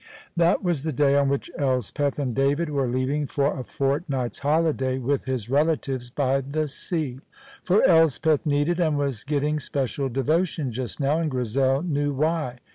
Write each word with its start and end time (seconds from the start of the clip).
That 0.35 0.63
was 0.63 0.81
the 0.81 0.91
day 0.91 1.15
on 1.15 1.29
which 1.29 1.51
Elspeth 1.59 2.17
and 2.17 2.33
David 2.33 2.71
were 2.71 2.87
leaving 2.87 3.27
for 3.27 3.55
a 3.59 3.63
fortnight's 3.63 4.39
holiday 4.39 4.97
with 4.97 5.25
his 5.25 5.47
relatives 5.47 6.09
by 6.09 6.41
the 6.41 6.67
sea; 6.67 7.19
for 7.63 7.83
Elspeth 7.83 8.43
needed 8.43 8.79
and 8.79 8.97
was 8.97 9.23
getting 9.23 9.59
special 9.59 10.09
devotion 10.09 10.71
just 10.71 10.99
now, 10.99 11.19
and 11.19 11.29
Grizel 11.29 11.83
knew 11.83 12.13
why. 12.15 12.57